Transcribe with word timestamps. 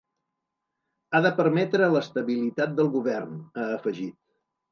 Ha 1.11 1.19
de 1.25 1.31
permetre 1.41 1.91
l’estabilitat 1.95 2.75
del 2.79 2.91
govern, 2.97 3.39
ha 3.57 3.67
afegit. 3.77 4.19